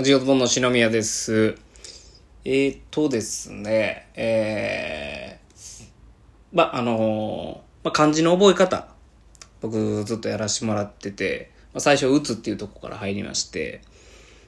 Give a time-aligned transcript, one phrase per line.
[0.00, 1.56] おじよとの篠宮です。
[2.44, 5.86] えー、っとですね、えー、
[6.52, 8.86] ま、あのーま、漢字の覚え方、
[9.60, 13.80] 僕ずっとやらせてもらってて、ま、最初、打つっていうとこから入りまして、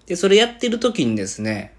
[0.06, 1.74] で、それやってる時にですね、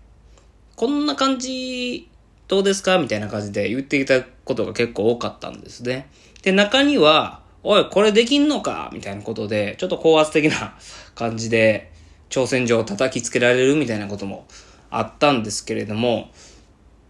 [0.75, 2.09] こんな感じ、
[2.49, 2.97] どうですか？
[2.97, 6.09] みたいな感じで言ってきたことが結構多かったんですね。
[6.41, 8.89] で、中には、おい、これできんのか？
[8.91, 10.75] みたいなことで、ちょっと高圧的な
[11.15, 11.89] 感じで、
[12.31, 14.47] 挑戦状を叩きつけられるみたいなことも
[14.89, 16.31] あったんですけれども、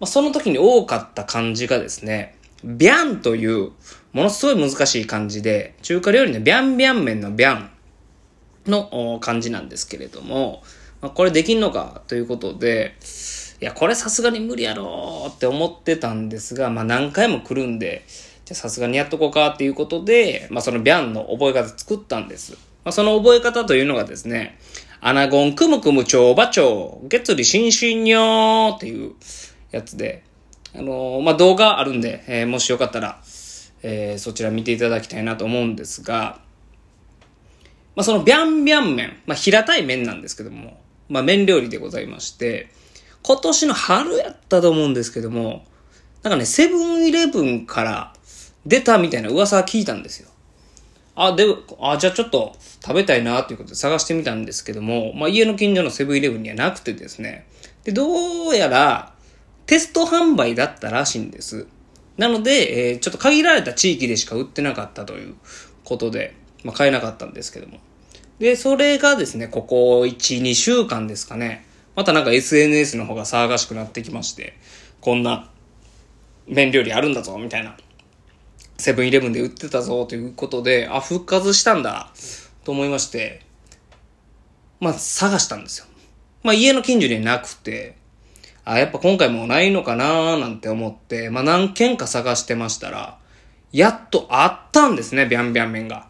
[0.01, 3.71] まあ、その時に多かった漢字がですね、ビャンという、
[4.13, 7.69] ものすごい難しい漢字で、中華料理のビャンビャン麺のビャン
[8.67, 10.63] の漢字なんですけれども、
[11.01, 12.95] まあ、これできんのかということで、
[13.61, 18.03] いや、これさすがに無理やろーって思ってたんですが、まあ何回も来るんで、
[18.45, 22.53] じゃさすがにやっとこうかっていうことで、まあそのビャンの覚え方作ったんです。
[22.83, 24.57] まあその覚え方というのがですね、
[25.03, 27.71] アナゴンクムクム蝶馬蝶、月利心
[28.03, 29.13] 身よーっていう
[29.71, 30.21] やつで、
[30.75, 33.19] あのー、まあ動画あるんで、えー、もしよかったら、
[33.81, 36.39] えー、そちら見ていただきたいなと思うんですが、
[37.95, 42.69] まあそのビャンビャン麺、まあ平たい麺なんですけども、まあ麺料理でございまして、
[43.23, 45.65] 今年の春やったと思うんですけども、
[46.21, 48.13] なんかね、セブンイレブンから
[48.67, 50.30] 出たみたいな噂聞いたんですよ。
[51.15, 51.45] あ、で、
[51.79, 57.47] あ、じゃあちょっと食べたいなということで探してみたんですけども、まあ家の近所のセブンイレブンにはなくてですね。
[57.83, 59.13] で、どうやら
[59.65, 61.67] テスト販売だったらしいんです。
[62.17, 65.35] なので、えー、ちょっと限られた地域でしか売ってなかったという
[65.83, 67.79] ことで、まあ買えなかったんですけども。
[68.39, 71.65] で、それがですね、ここ1、2週間ですかね。
[71.95, 74.57] またなんか SNS の方が騒がしくなってきまして、
[75.01, 75.49] こんな
[76.47, 77.77] 麺料理あるんだぞ、みたいな。
[78.81, 82.11] セブンイレブンで売ってたぞ、ということで、あ、復活したんだ、
[82.63, 83.41] と思いまして、
[84.79, 85.85] まあ、探したんですよ。
[86.41, 87.95] まあ、家の近所になくて、
[88.65, 93.19] あ、やっぱ今回もないのかななんて思って、まあ、何軒か探してましたら、
[93.71, 96.07] やっとあったんですね、ビャンビャン麺が。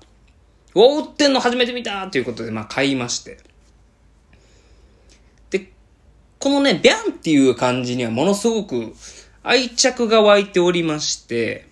[0.73, 3.39] お売ってんの初めて見たということで、まあ、買いまして。
[5.49, 5.73] で、
[6.39, 8.95] このね、ビャンっていう感じにはものすごく
[9.43, 11.70] 愛着が湧いておりまして、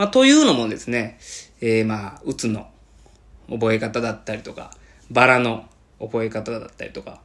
[0.00, 1.18] まあ、というのもですね、
[1.60, 2.70] えー、まあ、うつの
[3.50, 4.70] 覚え方だったりとか、
[5.10, 5.66] バラの
[6.00, 7.20] 覚え方だったりとか、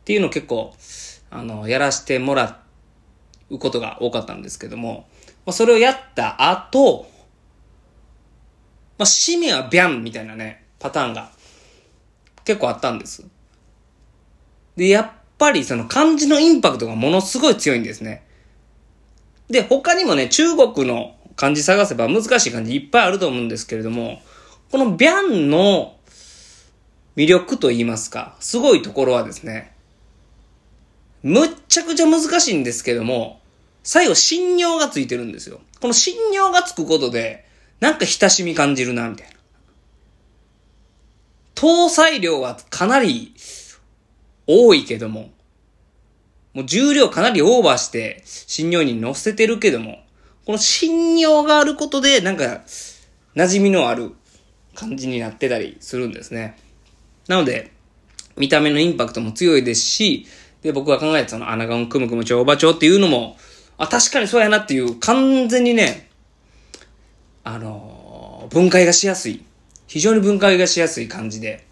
[0.00, 0.74] っていうのを結構、
[1.30, 2.62] あの、やらせてもら
[3.50, 5.10] うことが多かったんですけども、
[5.44, 7.06] まあ、それをやった後、
[8.96, 11.30] まあ、締めはビャンみたいなね、パターンが
[12.46, 13.26] 結構あったんです。
[14.74, 18.24] で、やっぱりその漢字のインパクトがものすごい強いんですね。
[19.48, 24.20] で、他にもね、中国の漢字探せば難しい漢字いっぱいあると思うんですけれども、
[24.70, 25.96] このビャンの
[27.16, 29.72] 魅力と言いますか、すごいところはですね、
[31.22, 33.40] むっちゃくちゃ難しいんですけども、
[33.82, 35.62] 最後、信用がついてるんですよ。
[35.80, 37.46] この信用がつくことで、
[37.80, 39.32] なんか親しみ感じるな、みたいな。
[41.54, 43.34] 搭載量はかなり
[44.46, 45.30] 多いけども、
[46.52, 50.04] もう重量かなりオーバーして、信用に乗せてるけども、
[50.46, 52.62] この信用があることで、なんか、
[53.36, 54.12] 馴染みのある
[54.74, 56.58] 感じになってたりするんですね。
[57.28, 57.72] なので、
[58.36, 60.26] 見た目のインパクトも強いですし、
[60.62, 63.36] で、僕が考えたその、アナゴンクムクム蝶馬蝶っていうのも、
[63.78, 66.10] あ、確かにそうやなっていう、完全にね、
[67.44, 69.42] あのー、分解がしやすい。
[69.86, 71.66] 非常に分解がしやすい感じで、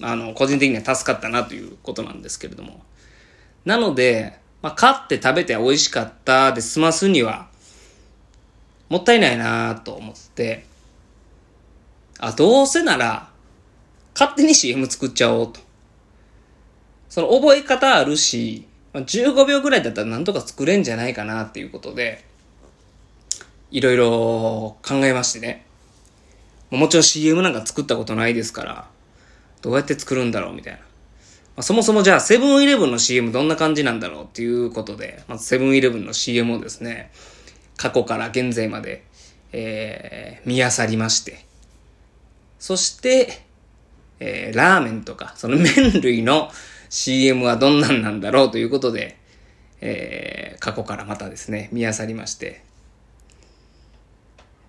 [0.00, 2.82] あの、個人的には助かったなということなんですけれども。
[3.64, 7.48] なので、まあ、買って食べて美味しかったで済ますには、
[8.88, 10.64] もったいないなと思って、
[12.18, 13.28] あ、どうせなら、
[14.14, 15.60] 勝手に CM 作っちゃおうと。
[17.08, 22.24] その覚え方あるし、15秒ぐらいだったらなんとか作れんじゃないかなっていうことで、
[23.70, 25.66] いろいろ考えましてね。
[26.70, 28.88] もちろん CM なんか作ったことないですから、
[29.62, 30.80] どうやって作るんだろうみたいな。
[31.54, 37.10] まあ、そもそもじゃあセブンイレブンの CM どんな感じなんだろうっていうことで、まずセブンイレブンの CM をですね、
[37.76, 39.04] 過去から現在まで、
[39.52, 41.44] えー、見漁りまして、
[42.58, 43.42] そして、
[44.20, 46.50] えー、ラーメンとか、その麺類の
[46.88, 49.18] CM はどんなんなんだろうということで、
[49.80, 52.62] えー、過去からまたですね、見漁りまして、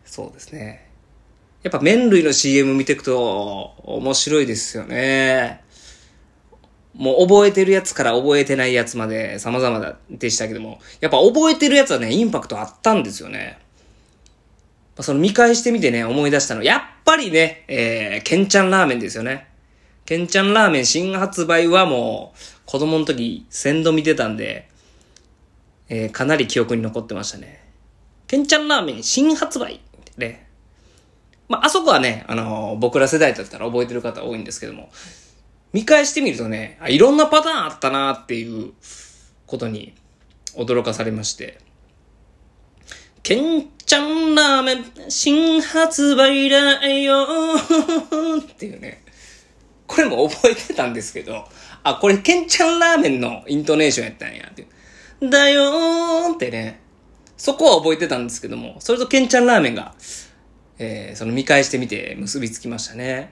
[0.05, 0.89] そうですね。
[1.63, 5.62] やっぱ麺類の CM 見ていくと面白いですよね。
[6.93, 13.57] もう覚えてるやつから覚えてないやつまで様々でしたけども、やっぱ覚えてるやつはね、インパクトあったんですよね。
[14.99, 19.47] その見返してみてね、思い出したの、やっぱりね、えー、ケンちゃんラーメンですよね。
[20.05, 24.69] ケンちゃんラーメン新発売はもう、子供の時、鮮度見てたんで、
[25.89, 27.63] えー、かなり記憶に残ってましたね。
[28.27, 29.79] ケンちゃんラーメン新発売
[30.17, 30.47] ね。
[31.47, 34.91] まあ、あそこはね、あのー、僕ら世代だったら覚えてる方多いんですけども、
[35.73, 38.73] 見返してみるとね、あいろんなパターンあったなっていう
[39.47, 39.93] ことに
[40.55, 41.59] 驚かされまして。
[43.23, 47.25] ケンちゃんラーメン新発売だよ
[48.39, 49.01] っていうね。
[49.87, 51.45] これも覚えてたんですけど、
[51.83, 54.67] あ、これケンちゃんラーメンのイントネーションやったんやって。
[55.21, 56.81] だよーってね。
[57.37, 59.95] そこは覚えてたんですけども、それとケンちゃんラーメンが、
[60.77, 63.31] えー、その見返してみて結びつきましたね。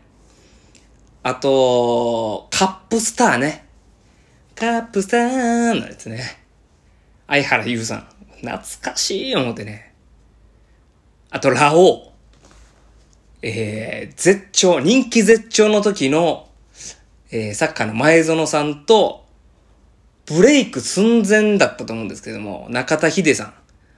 [1.23, 3.65] あと、カップスターね。
[4.56, 6.39] カップスターのやつね。
[7.27, 8.07] 相原優さん。
[8.38, 9.94] 懐かしい思ってね。
[11.29, 12.12] あと、ラオウ。
[13.44, 16.50] えー、絶頂、人気絶頂の時の、
[17.29, 19.25] えー、サッカーの前園さんと、
[20.25, 23.53] ブレイク寸前だったと思うんですけども、中田秀さん。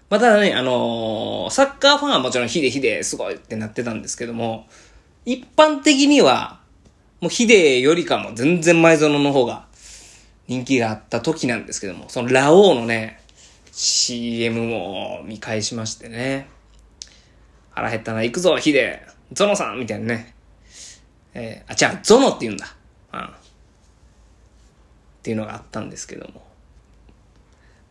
[0.10, 4.68] またね、あのー、サッカーファンはもちろんヒデヒデすごいってなってたんですけども、
[5.26, 6.63] 一般的には、
[7.24, 9.66] もうヒデよりかも全然前園の方が
[10.50, 13.22] 人気があった時なんですけども、そのラオウのね、
[13.72, 16.50] CM も見返しましてね。
[17.72, 19.08] 腹減ったな、行くぞ、ヒデ。
[19.32, 20.36] ゾノさんみたいなね。
[21.34, 22.76] えー、あ、じゃ、ゾノって言うんだ。
[23.14, 23.22] うん。
[23.22, 23.30] っ
[25.24, 26.44] ていうのがあったんですけども。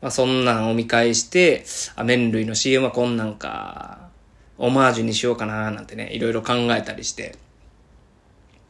[0.03, 1.65] まあ、そんなんを見返して、
[1.97, 4.11] あ、麺類の CM はこんなんか、
[4.59, 7.39] オマージュにしようかななんてね、いろいろ考えたりして。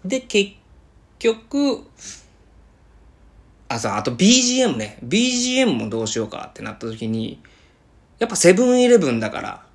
[0.05, 0.53] で、結
[1.19, 1.85] 局、
[3.69, 4.99] あ、そう、あと BGM ね。
[5.05, 7.41] BGM もどうしようかってなった時に、
[8.19, 9.67] やっぱセブンイレブンだから、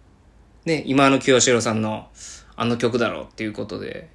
[0.65, 2.09] ね、今の清志郎さんの
[2.55, 4.09] あの曲だろうっていうことで、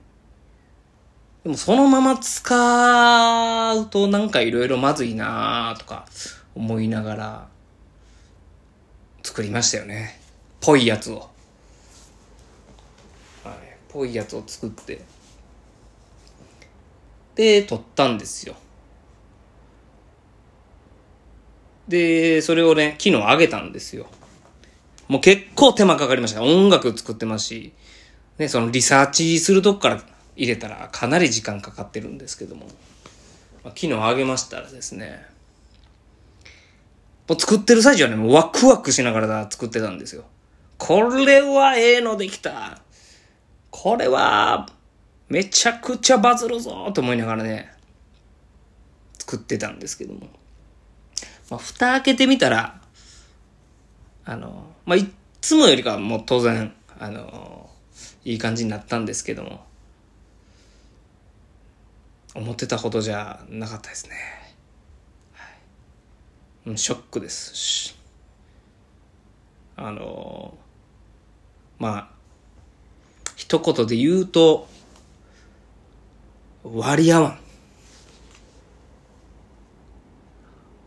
[1.44, 6.06] でもそのまま使うとなんかいろいろまずいなーとか
[6.54, 7.48] 思いながら
[9.22, 10.20] 作りましたよね。
[10.60, 11.28] ぽいやつを。
[13.44, 13.56] はい。
[13.88, 15.00] ぽいやつを作って。
[17.34, 18.54] で、撮ったんですよ。
[21.88, 24.06] で、それをね、昨日上げたんですよ。
[25.08, 26.42] もう結構手間かかりました。
[26.42, 27.72] 音楽作ってますし、
[28.38, 30.02] ね、そのリサーチするとこから
[30.36, 32.66] 入れたらかなり時間かかってるんですけども、
[33.62, 35.26] まあ、昨日上げましたらですね、
[37.28, 40.24] もう作ってる最中はね、もうワクワクしながら作ってたんですよ。
[40.78, 42.80] これはええのできた。
[43.70, 44.68] これは、
[45.32, 47.72] めちゃくちゃバズるぞと思いながらね、
[49.18, 50.28] 作ってたんですけども。
[51.48, 52.82] まあ、蓋開けてみたら、
[54.26, 57.70] あの、まあ、いつもよりかはもう当然、あの、
[58.26, 59.64] いい感じになったんですけども、
[62.34, 64.16] 思ってたほどじゃなかったですね。
[65.32, 67.96] はい、ショックですし。
[69.76, 70.58] あの、
[71.78, 72.08] まあ、
[73.34, 74.68] 一言で言うと、
[76.64, 77.38] 割り合わ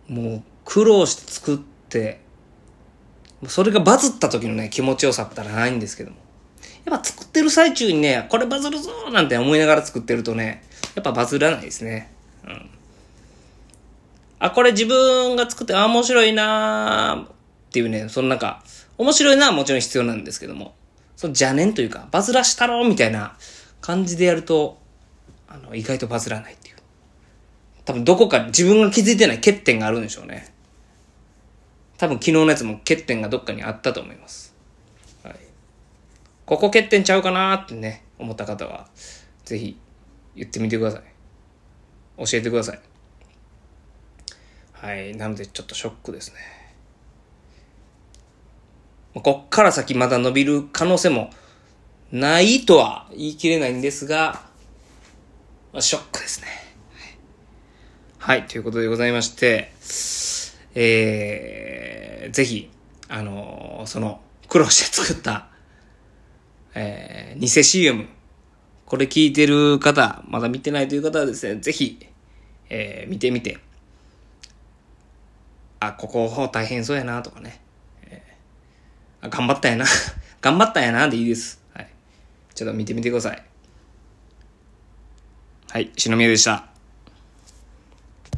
[0.09, 0.13] ん。
[0.13, 2.21] もう苦労して作って、
[3.47, 6.17] それがバズった時のね、気持ちよさったらないんですけども。
[6.85, 10.63] やっぱ作ってる最中にね、これバズるぞーなんて思いながら作ってるとね、
[10.93, 12.11] やっぱバズらないですね。
[12.45, 12.69] うん。
[14.39, 17.35] あ、これ自分が作って、あ、面白いなーっ
[17.71, 18.63] ていうね、そのなんか、
[18.97, 20.75] 面白いなはもちろん必要なんですけども、
[21.15, 23.35] その邪念というか、バズらしたろうみたいな
[23.81, 24.77] 感じでやると、
[25.55, 26.75] あの、意外とバズらないっていう。
[27.85, 30.53] 多分どこか自分が気づいてない欠点があるんでしょうね。
[31.97, 34.53] 多分昨日のやつも欠点がどっかにあったと思います。
[35.23, 35.35] はい。
[36.45, 38.87] ここ欠点ちゃうかなってね、思った方は、
[39.45, 39.77] ぜひ
[40.35, 41.03] 言ってみてください。
[42.17, 42.79] 教えてください。
[44.73, 45.15] はい。
[45.15, 46.39] なのでちょっとショックですね。
[49.13, 51.29] こっから先まだ伸びる可能性も
[52.11, 54.44] ないとは言い切れないんですが、
[55.81, 56.47] ショックですね。
[58.17, 58.47] はい。
[58.47, 59.71] ということでございまして、
[60.73, 62.71] えー、ぜひ、
[63.07, 65.47] あのー、その、苦労して作った、
[66.73, 68.07] えー、偽 CM、
[68.85, 71.99] これ聞いてる方、まだ見てないという方はですね、ぜひ、
[72.69, 73.59] えー、見てみて、
[75.79, 77.61] あ、ここ大変そうやなとかね、
[78.03, 79.85] えー、あ頑張ったやな
[80.41, 81.61] 頑張ったんやなでいいです。
[81.73, 81.89] はい。
[82.53, 83.43] ちょっと見てみてください。
[85.71, 86.74] はい、篠宮でした。